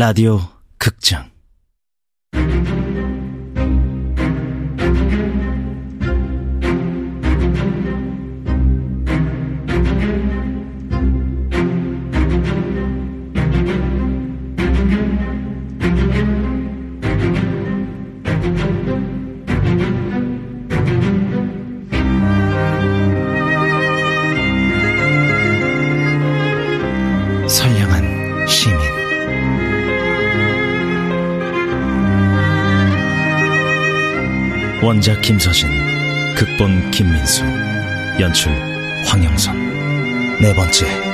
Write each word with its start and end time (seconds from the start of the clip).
라디오 0.00 0.40
극장 0.78 1.30
원작 34.90 35.20
김서진 35.20 35.68
극본 36.34 36.90
김민수 36.90 37.44
연출 38.18 38.50
황영선. 39.06 40.40
네 40.40 40.52
번째 40.52 41.09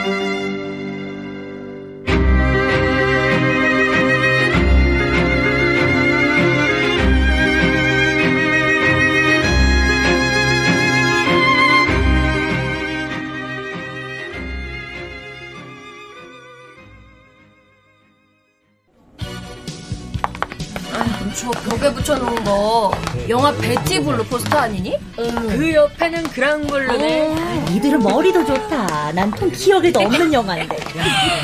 붙여놓은 21.96 22.44
거 22.44 22.92
영화 23.28 23.52
베티블루 23.52 24.24
포스터 24.26 24.58
아니니? 24.58 24.96
그 25.16 25.74
옆에는 25.74 26.22
그랑블루네. 26.30 27.66
얘들은 27.74 27.98
머리도 28.00 28.44
좋다. 28.44 29.12
난 29.12 29.30
통 29.32 29.50
기억에도 29.50 30.00
없는 30.00 30.32
영화인데. 30.32 30.76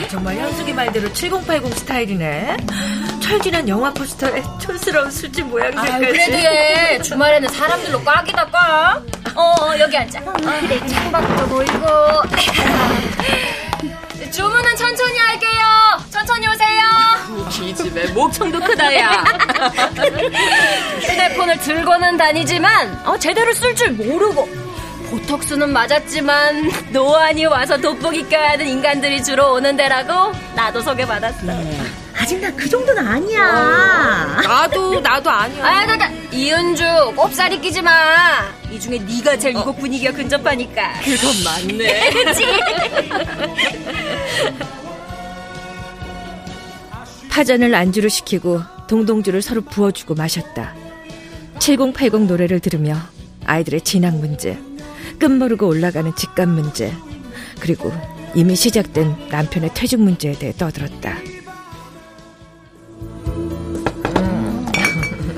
정말 0.09 0.37
현숙이 0.37 0.73
말대로 0.73 1.13
7080 1.13 1.75
스타일이네. 1.79 2.57
철 3.21 3.42
지난 3.42 3.69
영화 3.69 3.93
포스터에 3.93 4.43
촌스러운 4.61 5.11
술집 5.11 5.47
모양 5.47 5.77
아. 5.79 5.99
그래도 5.99 6.33
얘 6.39 6.99
주말에는 7.03 7.49
사람들로 7.49 8.03
꽉이다 8.05 8.47
꽉. 8.51 9.03
어 9.35 9.79
여기 9.79 9.97
앉자. 9.97 10.21
어, 10.21 10.33
그래 10.35 10.87
창밖도 10.87 11.47
보이고. 11.49 11.87
주문은 14.33 14.77
천천히 14.77 15.19
할게요. 15.19 15.63
천천히 16.11 16.47
오세요. 16.49 16.83
이 17.63 17.75
집에 17.75 18.07
목청도 18.13 18.61
크다, 18.61 18.97
야. 18.99 19.25
휴대폰을 21.01 21.59
들고는 21.59 22.17
다니지만 22.17 23.03
어, 23.05 23.19
제대로 23.19 23.53
쓸 23.53 23.75
줄 23.77 23.91
모르고 23.93 24.49
보톡스는 25.11 25.71
맞았지만 25.73 26.71
노안이 26.93 27.45
와서 27.45 27.77
돋보기 27.77 28.29
껴야 28.29 28.53
하는 28.53 28.67
인간들이 28.67 29.23
주로 29.23 29.53
오는 29.53 29.77
데라고 29.77 30.33
나도 30.55 30.81
소개받았어. 30.81 31.47
아직 32.19 32.39
나 32.41 32.51
그 32.53 32.69
정도는 32.69 33.07
아니야. 33.07 34.41
나도, 34.47 35.01
나도 35.01 35.29
아니야. 35.31 35.65
아, 35.67 35.85
나, 35.87 35.97
나, 35.97 36.11
이은주 36.31 36.85
꼽사리 37.17 37.61
끼지 37.61 37.83
마. 37.83 37.91
이 38.71 38.79
중에 38.79 38.99
네가 38.99 39.37
제일 39.37 39.57
이곡 39.57 39.79
분위기가 39.79 40.13
근접하니까. 40.13 40.93
그건 41.05 41.31
맞네. 41.45 42.11
그치? 42.25 42.47
파전을 47.31 47.75
안주로 47.75 48.09
시키고 48.09 48.61
동동주를 48.89 49.41
서로 49.43 49.63
부어주고 49.63 50.15
마셨다. 50.15 50.75
7080 51.59 52.27
노래를 52.27 52.61
들으며 52.61 52.97
아이들의 53.47 53.81
진학 53.81 54.17
문제, 54.17 54.59
끝모르고 55.19 55.67
올라가는 55.67 56.15
집값 56.15 56.49
문제, 56.49 56.93
그리고 57.59 57.93
이미 58.35 58.55
시작된 58.55 59.29
남편의 59.31 59.71
퇴직 59.75 60.01
문제에 60.01 60.33
대해 60.33 60.53
떠들었다. 60.53 61.17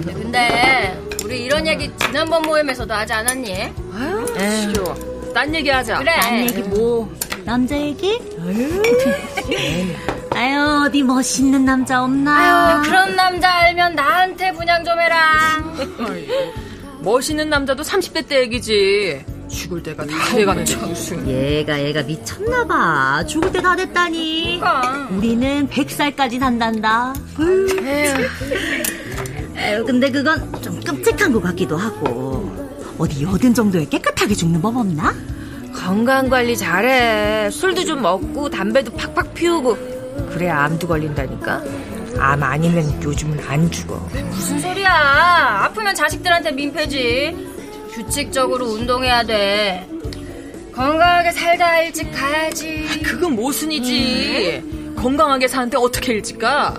근데 0.07 0.99
우리 1.25 1.45
이런 1.45 1.67
얘기 1.67 1.91
지난번 1.99 2.43
모임에서도 2.43 2.93
하지 2.93 3.13
않았니? 3.13 3.53
아유, 3.93 4.27
싫어. 4.61 4.95
딴 5.33 5.55
얘기 5.55 5.69
하자. 5.71 5.99
그래. 5.99 6.17
남 6.17 6.41
얘기 6.41 6.63
뭐? 6.63 7.13
남자 7.45 7.79
얘기? 7.81 8.19
아유, 10.35 10.85
어디 10.87 11.03
멋있는 11.03 11.65
남자 11.65 12.03
없나? 12.03 12.37
아유 12.37 12.83
그런 12.83 13.17
남자 13.17 13.51
알면 13.51 13.95
나한테 13.95 14.53
분양 14.53 14.85
좀 14.85 14.99
해라. 15.01 15.63
멋있는 17.01 17.49
남자도 17.49 17.83
30대 17.83 18.27
때 18.29 18.41
얘기지. 18.41 19.25
죽을 19.49 19.83
때가 19.83 20.05
다 20.07 20.13
돼가는데 20.35 20.75
무슨. 20.77 21.27
얘가 21.29 21.81
얘가 21.81 22.03
미쳤나봐. 22.03 23.25
죽을 23.27 23.53
때 23.53 23.61
다 23.61 23.77
됐다니. 23.77 24.59
그러니까. 24.61 25.09
우리는 25.13 25.69
100살까지 25.69 26.41
산단다. 26.41 27.15
에휴, 29.57 29.85
근데 29.85 30.11
그건 30.11 30.61
좀 30.61 30.81
끔찍한 30.81 31.33
것 31.33 31.43
같기도 31.43 31.77
하고. 31.77 32.53
어디 32.99 33.23
여든 33.25 33.55
정도에 33.55 33.85
깨끗하게 33.87 34.35
죽는 34.35 34.61
법 34.61 34.77
없나? 34.77 35.15
건강 35.75 36.29
관리 36.29 36.57
잘해. 36.57 37.51
술도 37.51 37.85
좀 37.85 38.03
먹고 38.03 38.49
담배도 38.49 38.93
팍팍 38.93 39.35
피우고. 39.35 39.77
그래야 40.31 40.65
암도 40.65 40.87
걸린다니까. 40.87 41.63
암 42.19 42.43
아니면 42.43 43.03
요즘은 43.03 43.41
안 43.47 43.71
죽어. 43.71 43.97
무슨 44.31 44.61
소리야? 44.61 44.91
아프면 45.65 45.95
자식들한테 45.95 46.53
민폐지. 46.53 47.37
규칙적으로 47.93 48.67
운동해야 48.67 49.25
돼. 49.25 49.87
건강하게 50.75 51.33
살다 51.33 51.81
일찍 51.83 52.11
가야지. 52.13 52.87
그건 53.05 53.35
모순이지. 53.35 54.95
건강하게 54.97 55.49
사는데 55.49 55.77
어떻게 55.77 56.15
일찍 56.15 56.39
가? 56.39 56.75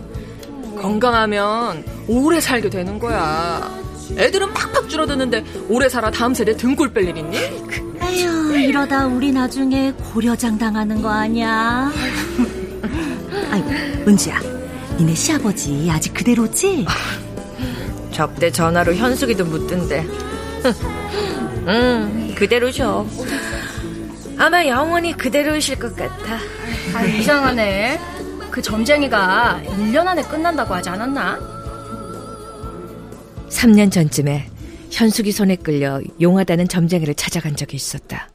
건강하면 0.82 1.86
오래 2.08 2.40
살게 2.42 2.70
되는 2.70 2.98
거야. 3.00 3.85
애들은 4.18 4.54
팍팍 4.54 4.90
줄어드는데 4.90 5.44
오래 5.70 5.90
살아 5.90 6.12
다음 6.12 6.34
세대 6.34 6.56
등골 6.56 6.94
뺄 6.94 7.08
일 7.08 7.18
있니? 7.18 7.38
아휴, 8.00 8.56
이러다 8.58 9.08
우리 9.08 9.32
나중에 9.32 9.94
고려장 10.14 10.58
당하는 10.58 11.02
거 11.02 11.10
아니야? 11.10 11.92
아이고, 13.52 13.70
은지야. 14.08 14.40
니네 14.98 15.14
시아버지 15.16 15.90
아직 15.92 16.14
그대로지? 16.14 16.86
접대 18.12 18.50
전화로 18.52 18.94
현숙이도 18.96 19.46
묻던데. 19.46 20.06
응, 21.68 22.34
그대로셔. 22.36 23.06
아마 24.38 24.66
영원히 24.68 25.16
그대로이실 25.16 25.80
것 25.80 25.96
같아. 25.96 26.38
아, 26.94 27.04
이상하네. 27.04 28.00
그 28.52 28.62
점쟁이가 28.62 29.62
1년 29.66 30.08
안에 30.08 30.24
끝난다고 30.24 30.74
하지 30.74 30.90
않았나? 30.90 31.55
3년 33.56 33.90
전쯤에 33.92 34.48
현숙이 34.92 35.32
손에 35.32 35.56
끌려 35.56 36.02
용하다는 36.22 36.68
점쟁이를 36.68 37.16
찾아간 37.16 37.56
적이 37.56 37.78
있었다. 37.78 38.30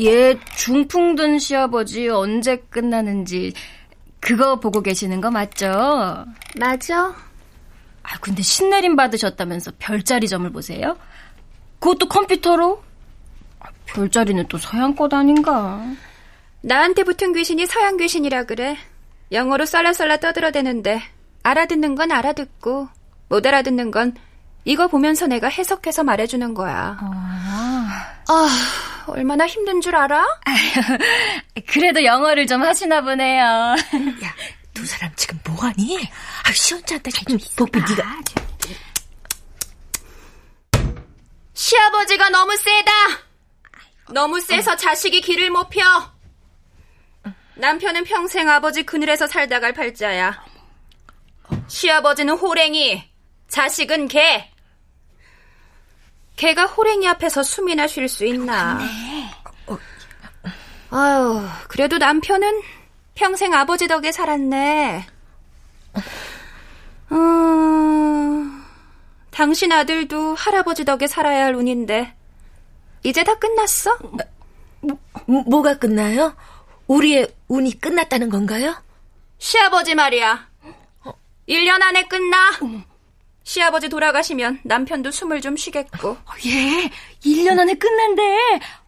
얘 0.00 0.38
중풍 0.56 1.16
든 1.16 1.38
시아버지 1.38 2.08
언제 2.08 2.56
끝나는지 2.70 3.52
그거 4.20 4.60
보고 4.60 4.80
계시는 4.80 5.20
거 5.20 5.30
맞죠? 5.30 6.24
맞아. 6.58 7.14
아 8.02 8.18
근데 8.20 8.42
신내림 8.42 8.96
받으셨다면서 8.96 9.72
별자리 9.78 10.28
점을 10.28 10.48
보세요? 10.50 10.96
그것도 11.78 12.08
컴퓨터로? 12.08 12.82
아, 13.60 13.68
별자리는 13.86 14.46
또 14.48 14.58
서양 14.58 14.94
것 14.94 15.12
아닌가? 15.12 15.82
나한테 16.60 17.04
붙은 17.04 17.32
귀신이 17.32 17.66
서양 17.66 17.96
귀신이라 17.96 18.44
그래. 18.44 18.76
영어로 19.30 19.66
썰라썰라 19.66 20.18
떠들어대는데 20.18 21.02
알아듣는 21.42 21.94
건 21.94 22.12
알아듣고 22.12 22.88
못 23.28 23.46
알아듣는 23.46 23.90
건 23.90 24.14
이거 24.64 24.88
보면서 24.88 25.26
내가 25.26 25.48
해석해서 25.48 26.02
말해주는 26.04 26.54
거야. 26.54 26.98
아, 27.00 28.97
얼마나 29.10 29.46
힘든 29.46 29.80
줄 29.80 29.96
알아? 29.96 30.26
그래도 31.68 32.04
영어를 32.04 32.46
좀 32.46 32.62
하시나 32.62 33.00
보네요. 33.00 33.42
야, 33.42 34.34
두 34.74 34.86
사람 34.86 35.12
지금 35.16 35.38
뭐하니? 35.44 36.08
아, 36.44 36.52
시원찮다. 36.52 37.10
뭐, 37.56 37.66
뭐, 37.72 37.82
네가 37.88 38.18
시아버지가 41.54 42.28
너무 42.30 42.56
세다. 42.56 42.92
너무 44.10 44.40
세서 44.40 44.76
자식이 44.76 45.20
길을 45.20 45.50
못 45.50 45.68
펴. 45.68 45.82
남편은 47.56 48.04
평생 48.04 48.48
아버지 48.48 48.84
그늘에서 48.84 49.26
살다 49.26 49.58
갈 49.58 49.72
팔자야. 49.72 50.44
시아버지는 51.66 52.34
호랭이, 52.34 53.02
자식은 53.48 54.08
개. 54.08 54.50
개가 56.38 56.66
호랭이 56.66 57.06
앞에서 57.08 57.42
숨이나 57.42 57.88
쉴 57.88 58.08
수 58.08 58.24
있나. 58.24 58.78
아유, 60.90 61.46
그래도 61.68 61.98
남편은 61.98 62.62
평생 63.14 63.52
아버지 63.52 63.88
덕에 63.88 64.12
살았네. 64.12 65.04
음, 67.10 68.64
당신 69.30 69.72
아들도 69.72 70.36
할아버지 70.36 70.84
덕에 70.84 71.08
살아야 71.08 71.46
할 71.46 71.56
운인데, 71.56 72.14
이제 73.02 73.24
다 73.24 73.34
끝났어? 73.34 73.98
뭐, 74.80 74.96
뭐가 75.26 75.78
끝나요? 75.78 76.36
우리의 76.86 77.34
운이 77.48 77.80
끝났다는 77.80 78.30
건가요? 78.30 78.80
시아버지 79.38 79.96
말이야. 79.96 80.48
1년 81.48 81.82
안에 81.82 82.04
끝나. 82.04 82.50
시아버지 83.48 83.88
돌아가시면 83.88 84.60
남편도 84.62 85.10
숨을 85.10 85.40
좀 85.40 85.56
쉬겠고. 85.56 86.18
예, 86.44 86.90
1년 87.24 87.58
안에 87.58 87.72
끝난대. 87.76 88.22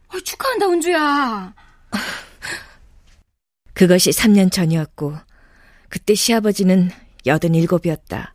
어, 0.08 0.20
축하한다, 0.22 0.68
은주야. 0.68 1.54
그것이 3.72 4.10
3년 4.10 4.52
전이었고, 4.52 5.16
그때 5.88 6.14
시아버지는 6.14 6.90
87이었다. 7.24 8.32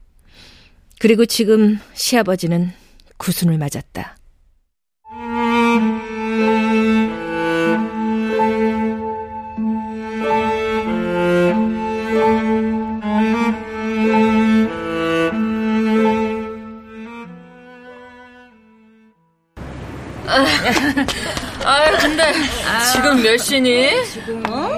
그리고 0.99 1.27
지금 1.27 1.79
시아버지는 1.93 2.73
구순을 3.17 3.59
맞았다. 3.59 4.17
지금 22.95 23.21
몇 23.21 23.37
시니? 23.37 24.05
지금 24.05 24.43
어? 24.49 24.69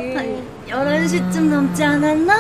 11시쯤 0.67 1.39
넘지 1.49 1.83
않았나? 1.83 2.35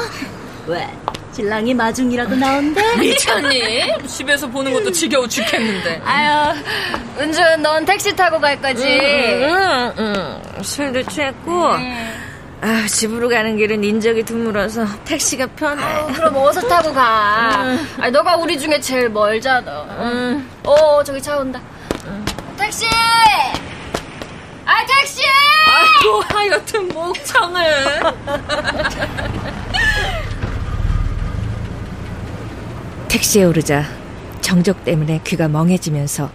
왜? 0.65 0.87
신랑이 1.33 1.73
마중이라도 1.73 2.35
나온대? 2.35 2.81
미쳤니? 2.97 4.07
집에서 4.07 4.47
보는 4.47 4.73
것도 4.73 4.91
지겨워 4.91 5.27
죽겠는데. 5.27 6.01
아유, 6.03 6.55
은주, 7.19 7.41
넌 7.61 7.85
택시 7.85 8.15
타고 8.15 8.39
갈 8.39 8.59
거지? 8.59 8.83
응, 8.87 9.93
응. 9.99 10.41
술도 10.63 11.03
취했고, 11.03 11.67
아, 12.61 12.87
집으로 12.89 13.29
가는 13.29 13.55
길은 13.55 13.83
인적이 13.83 14.23
드물어서 14.23 14.85
택시가 15.05 15.45
편해. 15.55 15.83
어, 15.83 16.07
그럼 16.15 16.37
어서 16.37 16.59
타고 16.67 16.91
가. 16.91 17.77
아니, 17.99 18.11
너가 18.11 18.35
우리 18.37 18.57
중에 18.57 18.79
제일 18.79 19.07
멀잖아. 19.09 20.41
어, 20.63 21.03
저기 21.03 21.21
차 21.21 21.37
온다. 21.37 21.61
택시! 22.57 22.87
아, 24.65 24.83
택시! 24.87 25.21
아이고 25.77 26.21
하여튼 26.21 26.87
목청을. 26.89 27.63
택시에 33.07 33.43
오르자 33.45 33.83
정적 34.41 34.83
때문에 34.83 35.21
귀가 35.23 35.47
멍해지면서 35.47 36.29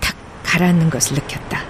탁 0.00 0.16
가라앉는 0.42 0.90
것을 0.90 1.14
느꼈다. 1.16 1.62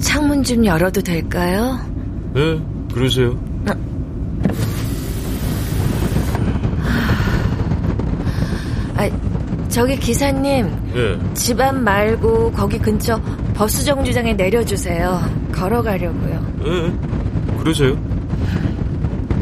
창문 0.00 0.42
좀 0.42 0.64
열어도 0.64 1.00
될까요? 1.00 1.78
네, 2.34 2.60
그러세요. 2.92 3.47
저기 9.68 9.96
기사님, 9.96 10.70
예. 10.96 11.34
집안 11.34 11.84
말고 11.84 12.52
거기 12.52 12.78
근처 12.78 13.20
버스 13.54 13.84
정류장에 13.84 14.34
내려주세요. 14.34 15.20
걸어가려고요. 15.52 16.46
예. 16.64 17.58
그러세요. 17.58 17.96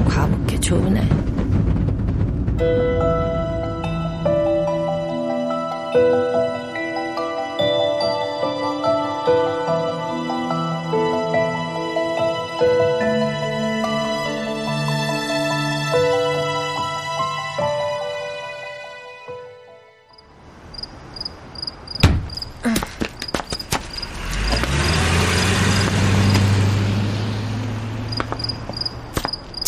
과묵해 0.09 0.59
좋으네. 0.61 1.09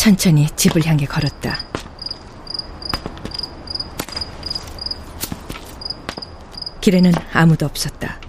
천천히 0.09 0.47
집을 0.55 0.87
향해 0.87 1.05
걸었다. 1.05 1.59
길에는 6.81 7.11
아무도 7.31 7.67
없었다. 7.67 8.19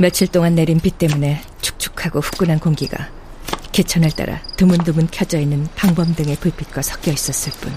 며칠 0.00 0.28
동안 0.28 0.54
내린 0.54 0.80
비 0.80 0.90
때문에 0.90 1.42
축축하고 1.60 2.20
후끈한 2.20 2.58
공기가 2.58 3.10
개천을 3.72 4.12
따라 4.12 4.40
드문드문 4.56 5.08
켜져 5.10 5.40
있는 5.40 5.68
방범등의 5.76 6.36
불빛과 6.36 6.80
섞여 6.80 7.12
있었을 7.12 7.52
뿐. 7.60 7.70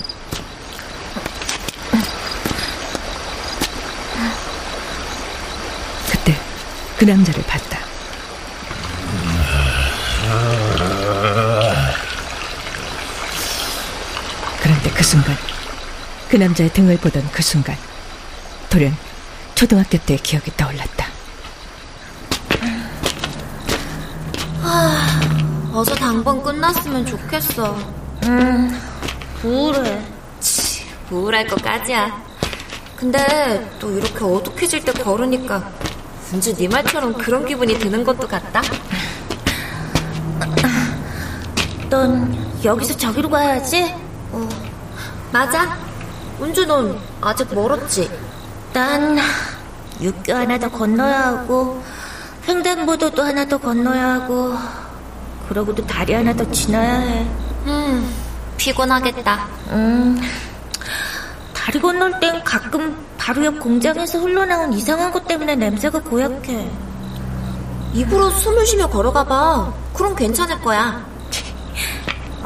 그때 6.10 6.34
그 6.98 7.04
남자를 7.04 7.44
봤다. 7.44 7.85
그 14.96 15.04
순간, 15.04 15.36
그 16.30 16.38
남자의 16.38 16.72
등을 16.72 16.98
보던 16.98 17.30
그 17.32 17.42
순간, 17.44 17.76
돌연 18.70 18.96
초등학교 19.54 19.98
때의 20.00 20.20
기억이 20.20 20.52
떠올랐다. 20.58 21.06
어서 25.74 25.94
당번 25.96 26.42
끝났으면 26.42 27.06
좋겠어. 27.06 27.78
우울해. 29.44 30.02
우울할 31.12 31.46
것까지야. 31.48 32.24
근데 32.96 33.70
또 33.78 33.92
이렇게 33.92 34.24
어둑해질 34.24 34.86
때 34.86 34.94
걸으니까 34.94 35.70
왠지 36.32 36.56
네 36.56 36.68
말처럼 36.68 37.14
그런 37.14 37.46
기분이 37.46 37.78
드는 37.78 38.04
것도 38.04 38.28
같다. 38.28 38.62
넌 41.90 42.34
여기서 42.64 42.96
저기로 42.98 43.30
가야지. 43.30 43.94
어, 44.32 44.50
맞아. 45.36 45.78
은주 46.42 46.66
넌 46.66 46.98
아직 47.20 47.54
멀었지? 47.54 48.10
난 48.72 49.18
육교 50.00 50.34
하나 50.34 50.58
더 50.58 50.70
건너야 50.70 51.26
하고 51.26 51.84
횡단보도도 52.48 53.22
하나 53.22 53.44
더 53.46 53.58
건너야 53.58 54.14
하고 54.14 54.56
그러고도 55.50 55.86
다리 55.86 56.14
하나 56.14 56.34
더 56.34 56.50
지나야 56.50 57.00
해. 57.00 57.28
음, 57.66 58.16
피곤하겠다. 58.56 59.48
음, 59.72 60.18
다리 61.54 61.82
건널 61.82 62.18
땐 62.22 62.42
가끔 62.46 62.96
바로 63.18 63.44
옆 63.44 63.60
공장에서 63.60 64.20
흘러나온 64.20 64.72
이상한 64.72 65.12
것 65.12 65.28
때문에 65.28 65.58
냄새가 65.58 66.02
고약해. 66.04 66.72
입으로 67.92 68.30
숨을 68.30 68.66
쉬며 68.66 68.88
걸어가봐. 68.88 69.74
그럼 69.96 70.16
괜찮을 70.16 70.62
거야. 70.62 71.06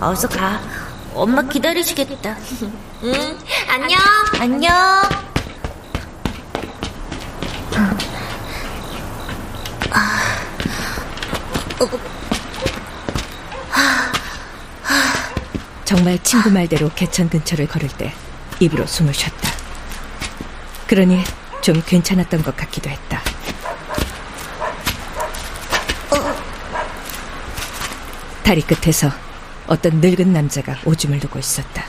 어서 0.02 0.28
가. 0.28 0.79
엄마 1.14 1.42
기다리시겠다. 1.42 2.38
응, 3.04 3.38
안녕. 3.70 4.00
안녕. 4.40 4.70
정말 15.86 16.20
친구 16.22 16.52
말대로 16.52 16.92
개천 16.96 17.30
근처를 17.30 17.68
걸을 17.68 17.90
때 17.90 18.14
입으로 18.60 18.86
숨을 18.86 19.14
쉬었다. 19.14 19.50
그러니 20.88 21.24
좀 21.62 21.82
괜찮았던 21.84 22.44
것 22.44 22.56
같기도 22.56 22.90
했다. 22.90 23.22
다리 28.44 28.62
끝에서 28.62 29.12
어떤 29.70 30.02
늙은 30.02 30.34
남자가 30.34 30.76
오줌을 30.84 31.20
누고 31.20 31.38
있었다. 31.38 31.86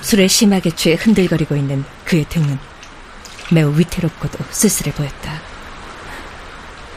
술에 0.00 0.28
심하게 0.28 0.70
취해 0.70 0.94
흔들거리고 0.94 1.56
있는 1.56 1.84
그의 2.04 2.24
등은 2.28 2.56
매우 3.50 3.76
위태롭고도 3.76 4.44
쓸쓸해 4.50 4.94
보였다. 4.94 5.40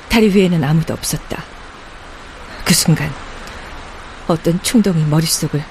다리 0.07 0.29
위에는 0.29 0.63
아무도 0.63 0.93
없었다. 0.93 1.43
그 2.63 2.73
순간 2.75 3.11
어떤 4.27 4.61
충동이 4.61 5.03
머릿속을 5.05 5.63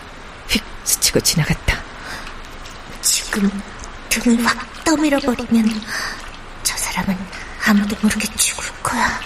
휙 0.48 0.62
스치고 0.82 1.20
지나갔다. 1.20 1.80
지금 3.00 3.48
등을 4.08 4.44
확 4.44 4.84
떠밀어버리면 4.84 5.82
저 6.64 6.76
사람은 6.76 7.16
아무도 7.64 7.96
모르게 8.02 8.26
죽을 8.34 8.64
거야. 8.82 9.20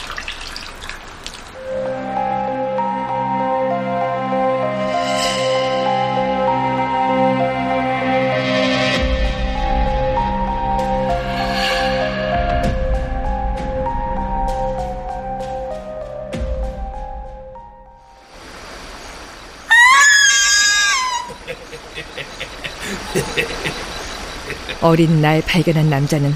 어린 24.81 25.23
날 25.23 25.41
발견한 25.41 25.89
남자는 25.89 26.35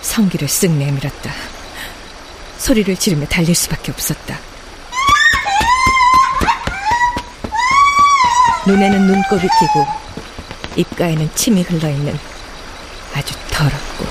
성기를 0.00 0.46
쓱 0.46 0.70
내밀었다. 0.70 1.53
소리를 2.64 2.96
지르며 2.96 3.26
달릴 3.26 3.54
수밖에 3.54 3.92
없었다. 3.92 4.38
눈에는 8.66 9.06
눈곱이 9.06 9.42
끼고 9.42 9.86
입가에는 10.76 11.30
침이 11.34 11.60
흘러있는 11.60 12.18
아주 13.12 13.34
더럽고 13.50 14.06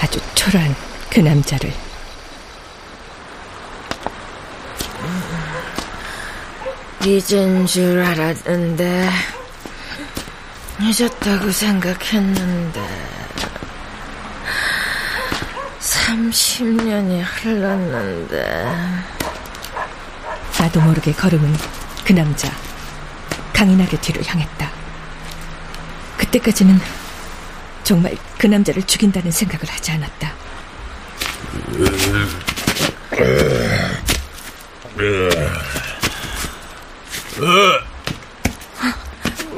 아주 0.00 0.18
초라한 0.34 0.74
그 1.10 1.20
남자를 1.20 1.70
잊은 7.04 7.66
줄 7.66 8.00
알았는데 8.00 9.10
잊었다고 10.80 11.52
생각했는데 11.52 13.13
30년이 16.04 17.22
흘렀는데. 17.24 18.66
나도 20.58 20.80
모르게 20.80 21.12
걸음은 21.12 21.54
그 22.04 22.12
남자 22.12 22.50
강인하게 23.52 23.98
뒤를 24.00 24.22
향했다. 24.26 24.70
그때까지는 26.18 26.78
정말 27.82 28.16
그 28.38 28.46
남자를 28.46 28.82
죽인다는 28.82 29.30
생각을 29.30 29.68
하지 29.68 29.92
않았다 29.92 30.32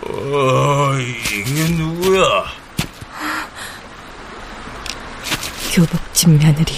어, 0.02 0.98
이게 0.98 1.68
누구야? 1.74 2.44
교복집 5.76 6.30
며느리. 6.30 6.72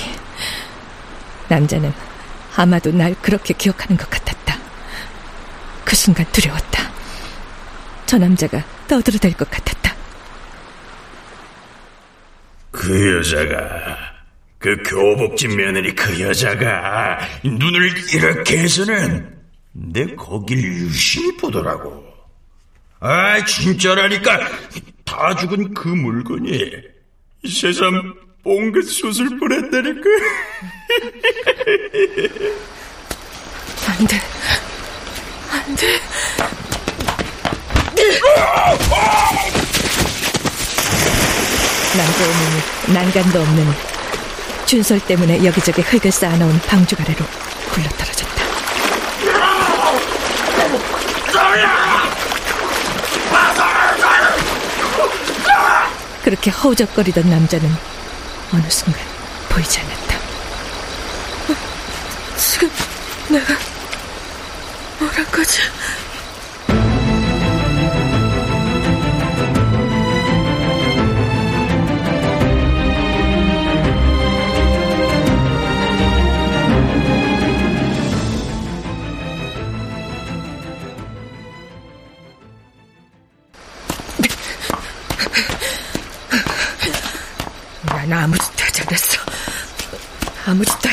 남자는 1.69 1.93
아마도 2.57 2.91
날 2.91 3.15
그렇게 3.21 3.53
기억하는 3.55 3.97
것 3.97 4.09
같았다. 4.09 4.59
그 5.85 5.95
순간 5.95 6.27
두려웠다. 6.33 6.91
저 8.07 8.17
남자가 8.19 8.65
떠들어댈 8.89 9.35
것 9.35 9.49
같았다. 9.51 9.95
그 12.71 13.19
여자가, 13.19 13.97
그 14.59 14.83
교복집 14.83 15.57
며느리 15.57 15.95
그 15.95 16.21
여자가 16.21 17.19
눈을 17.45 17.95
이렇게 18.15 18.59
해서는 18.59 19.39
내 19.73 20.07
거길 20.15 20.59
유심히 20.59 21.37
보더라고. 21.37 22.05
아, 23.01 23.45
진짜라니까 23.45 24.41
다 25.05 25.37
죽은 25.37 25.75
그 25.75 25.89
물건이 25.89 26.73
세상 27.49 28.15
뽕긋 28.49 28.89
솟을 28.89 29.39
뻔했다니까. 29.39 30.01
안 33.89 34.07
돼. 34.07 34.21
안 35.53 35.77
돼. 35.77 36.01
남자의 41.95 42.31
눈이 42.31 42.95
난간도 42.95 43.39
없는 43.39 43.67
준설 44.65 45.01
때문에 45.01 45.45
여기저기 45.45 45.83
흙을 45.83 46.11
쌓아놓은 46.11 46.59
방죽 46.61 46.99
아래로 47.03 47.23
굴러떨어졌다. 47.71 48.45
그렇게 56.25 56.51
허우적거리던 56.51 57.29
남자는 57.29 57.98
어느 58.53 58.69
순간 58.71 59.01
보이지 59.49 59.81
않았다. 59.81 60.19
지금 62.37 62.71
내가 63.29 63.55
뭐란 64.99 65.25
거지? 65.31 65.61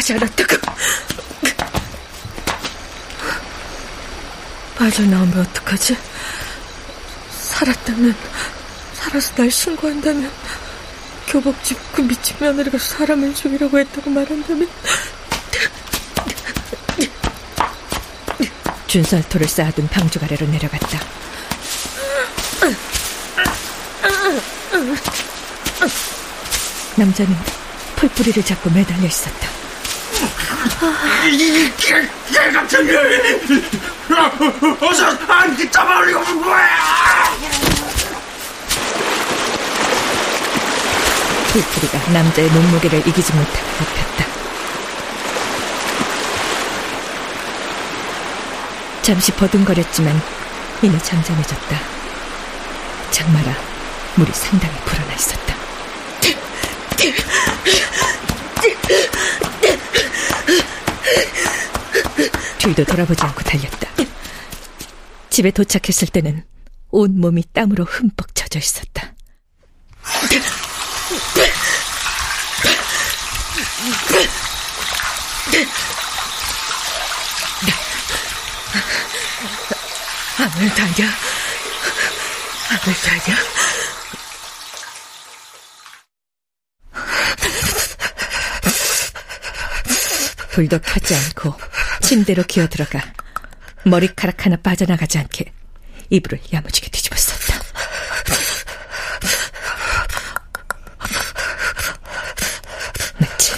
하지 0.05 0.13
않았다고. 0.13 0.57
빠져나오면 4.77 5.39
어떡하지? 5.39 5.97
살았다면, 7.41 8.15
살아서 8.93 9.33
날 9.33 9.49
신고한다면, 9.49 10.31
교복집 11.27 11.79
그 11.93 12.01
미친 12.01 12.35
며느리가 12.39 12.77
사람을 12.77 13.33
죽이려고 13.33 13.79
했다고 13.79 14.11
말한다면, 14.11 14.69
준설토를 18.85 19.47
쌓아둔 19.47 19.87
방죽 19.87 20.21
아래로 20.23 20.45
내려갔다. 20.45 20.99
남자는 26.95 27.35
풀뿌리를 27.95 28.43
잡고 28.43 28.69
매달려 28.69 29.07
있었다. 29.07 29.54
이 31.31 31.71
개, 31.77 32.51
같은 32.51 32.85
년! 32.85 32.97
어서 34.81 35.07
안 35.27 35.55
기타버리고 35.57 36.19
뭐야! 36.35 37.25
풀뿌리가 41.51 42.11
남자의 42.11 42.49
몸무게를 42.49 42.99
이기지 43.07 43.33
못하고 43.33 43.67
눕혔다. 43.79 44.25
잠시 49.01 49.31
버둥거렸지만 49.31 50.21
이내 50.81 50.97
잠잠해졌다. 50.99 51.79
장마라 53.11 53.55
물이 54.15 54.31
상당히 54.33 54.75
불어나 54.85 55.13
있었다. 55.13 55.55
뒤도 62.65 62.83
돌아보지 62.83 63.21
않고 63.21 63.43
달렸다. 63.43 63.91
집에 65.29 65.51
도착했을 65.51 66.07
때는 66.07 66.43
온 66.89 67.19
몸이 67.21 67.43
땀으로 67.53 67.83
흠뻑 67.83 68.33
젖어 68.33 68.57
있었다. 68.57 69.13
아무 80.39 80.63
일도 80.63 80.81
아니야. 80.81 81.11
아무 82.71 82.89
일도 82.89 83.11
아니야. 83.11 83.37
불도 90.51 90.79
켜지 90.79 91.13
않고 91.13 91.74
침대로 92.05 92.43
기어 92.43 92.67
들어가 92.67 93.01
머리카락 93.83 94.45
하나 94.45 94.57
빠져나가지 94.57 95.17
않게 95.17 95.51
이불을 96.11 96.39
야무지게 96.53 96.91
뒤집었었다. 96.91 97.59
마치 103.17 103.53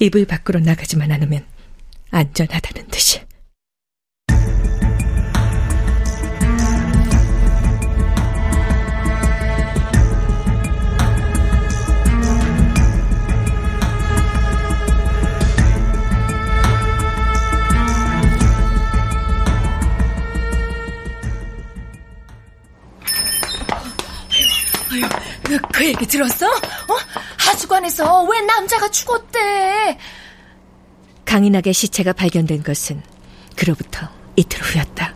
이불 0.00 0.26
밖으로 0.26 0.58
나가지만 0.58 1.12
않으면 1.12 1.46
안전하다 2.10 2.59
얘기 26.00 26.06
들었어? 26.06 26.46
어? 26.46 26.96
하수관에서 27.38 28.24
왜 28.24 28.40
남자가 28.40 28.88
죽었대? 28.88 29.98
강인하게 31.26 31.72
시체가 31.72 32.14
발견된 32.14 32.62
것은 32.62 33.02
그로부터 33.54 34.08
이틀 34.36 34.62
후였다. 34.62 35.14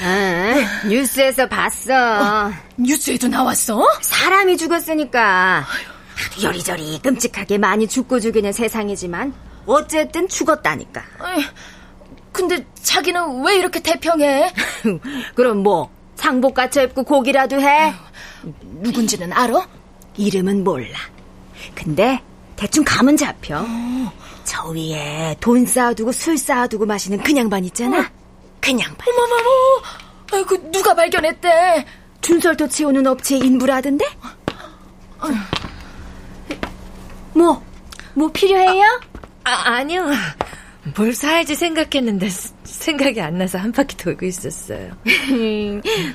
아, 0.00 0.86
뉴스에서 0.86 1.48
봤어. 1.48 1.92
어, 1.94 2.52
뉴스에도 2.76 3.28
나왔어? 3.28 3.84
사람이 4.00 4.56
죽었으니까. 4.56 5.66
여리저리 6.42 7.00
끔찍하게 7.02 7.58
많이 7.58 7.88
죽고 7.88 8.20
죽이는 8.20 8.52
세상이지만 8.52 9.34
어쨌든 9.66 10.28
죽었다니까. 10.28 11.02
근데 12.30 12.64
자기는 12.82 13.42
왜 13.44 13.56
이렇게 13.56 13.80
태평해? 13.80 14.52
그럼 15.34 15.58
뭐 15.58 15.90
상복 16.14 16.54
갖춰 16.54 16.82
입고 16.82 17.02
고기라도 17.02 17.60
해? 17.60 17.92
누군지는 18.62 19.32
알아? 19.32 19.66
이름은 20.16 20.64
몰라. 20.64 20.98
근데 21.74 22.20
대충 22.56 22.84
감은 22.84 23.16
잡혀. 23.16 23.58
어. 23.58 24.12
저 24.44 24.68
위에 24.68 25.36
돈 25.40 25.64
쌓아두고 25.64 26.12
술 26.12 26.36
쌓아두고 26.36 26.86
마시는 26.86 27.22
그냥 27.22 27.48
반 27.48 27.64
있잖아. 27.64 28.00
어. 28.00 28.04
그냥 28.60 28.94
반. 28.96 29.08
어머머머. 29.08 29.50
아이고 30.32 30.70
누가 30.70 30.94
발견했대? 30.94 31.86
준설도 32.20 32.68
채우는 32.68 33.06
업체 33.06 33.36
인부라던데? 33.36 34.04
어. 35.18 35.28
뭐? 37.34 37.62
뭐 38.14 38.30
필요해요? 38.32 39.00
아, 39.44 39.50
아니요. 39.76 40.06
뭘 40.96 41.14
사야지 41.14 41.54
생각했는데 41.54 42.28
생각이 42.72 43.20
안 43.20 43.38
나서 43.38 43.58
한 43.58 43.72
바퀴 43.72 43.96
돌고 43.96 44.26
있었어요. 44.26 44.92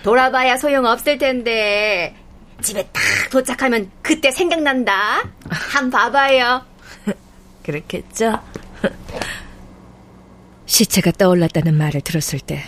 돌아봐야 0.03 0.57
소용없을 0.57 1.17
텐데 1.17 2.15
집에 2.61 2.83
딱 2.91 3.01
도착하면 3.31 3.91
그때 4.01 4.31
생각난다. 4.31 5.23
한 5.49 5.89
봐봐요. 5.89 6.65
그렇겠죠? 7.63 8.39
시체가 10.65 11.11
떠올랐다는 11.11 11.77
말을 11.77 12.01
들었을 12.01 12.39
때 12.39 12.61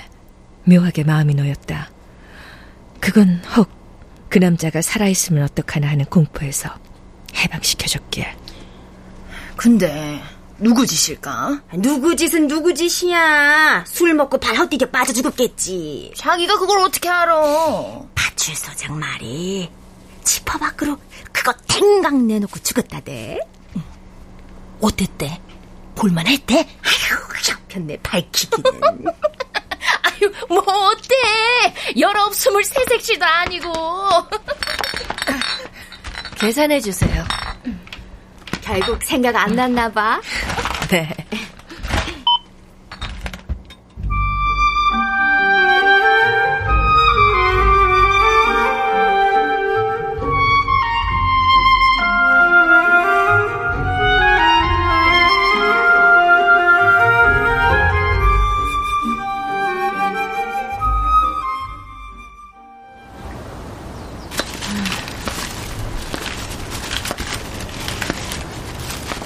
묘하게 0.64 1.04
마음이 1.04 1.34
놓였다. 1.36 1.90
그건 3.00 3.42
혹 3.56 3.80
그 4.30 4.38
남자가 4.38 4.82
살아있으면 4.82 5.44
어떡하나 5.44 5.88
하는 5.90 6.06
공포에서 6.06 6.70
해방시켜줬기에. 7.36 8.36
근데 9.56 10.22
누구 10.60 10.86
짓일까? 10.86 11.62
누구 11.76 12.16
짓은 12.16 12.48
누구 12.48 12.74
짓이야. 12.74 13.86
술 13.88 14.14
먹고 14.14 14.38
발 14.40 14.56
헛디뎌 14.58 14.90
빠져 14.92 15.14
죽었겠지. 15.14 16.14
자기가 16.16 16.58
그걸 16.60 16.80
어떻게 16.80 17.08
알아? 17.08 18.02
파출소장 18.14 19.00
말이 19.00 19.70
지퍼 20.24 20.58
밖으로 20.60 20.98
그거 21.32 21.54
탱강 21.68 22.28
내놓고 22.28 22.60
죽었다대. 22.60 23.40
어땠대? 24.82 25.42
볼만했대? 25.96 26.56
아휴, 26.56 27.52
형편내 27.52 27.98
밝히기는. 28.04 28.72
아유, 30.04 30.32
뭐 30.50 30.60
어때? 30.60 31.16
열아홉 31.98 32.34
스물 32.36 32.64
세 32.64 32.76
색시도 32.90 33.26
아니고. 33.26 33.72
계산해 36.36 36.80
주세요. 36.82 37.26
결국 38.70 39.02
생각 39.02 39.36
안 39.36 39.56
났나 39.56 39.90
봐. 39.90 40.22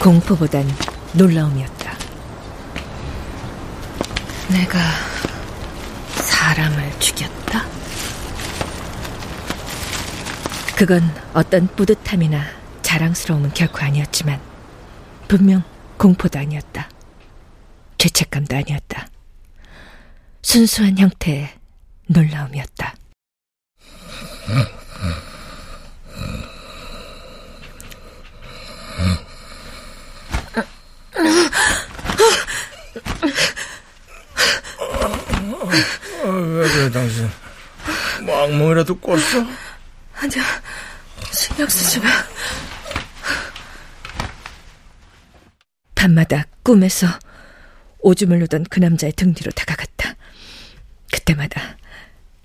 공포보단 0.03 0.67
놀라움이었다. 1.13 1.97
내가 4.49 4.77
사람을 6.15 6.99
죽였다? 6.99 7.65
그건 10.75 11.01
어떤 11.33 11.67
뿌듯함이나 11.67 12.43
자랑스러움은 12.81 13.53
결코 13.53 13.77
아니었지만 13.77 14.41
분명 15.29 15.63
공포도 15.97 16.37
아니었다. 16.37 16.89
죄책감도 17.97 18.57
아니었다. 18.57 19.07
순수한 20.41 20.97
형태의 20.97 21.49
놀라움이었다. 22.07 22.93
왜 36.25 36.69
그래 36.69 36.91
당신? 36.91 37.29
뭐 38.23 38.43
악몽이라도 38.43 38.97
꿨어? 38.99 39.45
아니야 40.15 40.43
신경 41.31 41.67
쓰지 41.67 41.99
마. 41.99 42.09
밤마다 45.95 46.45
꿈에서 46.63 47.07
오줌을 47.99 48.39
누던 48.39 48.65
그 48.69 48.79
남자의 48.79 49.13
등 49.13 49.33
뒤로 49.33 49.51
다가갔다. 49.51 50.15
그때마다 51.11 51.77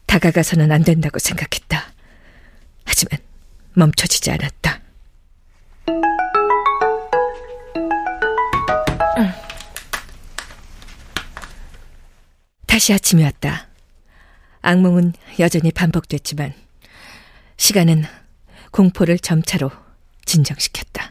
다가가서는 0.07 0.71
안 0.73 0.85
된다고 0.85 1.19
생각했다. 1.19 1.93
하지만 2.85 3.19
멈춰지지 3.75 4.31
않았다 4.31 4.81
다시 12.79 12.93
아침이었다. 12.93 13.67
악몽은 14.63 15.15
여전히 15.41 15.73
반복됐지만 15.73 16.55
시간은 17.57 18.05
공포를 18.71 19.19
점차로 19.19 19.73
진정시켰다. 20.25 21.11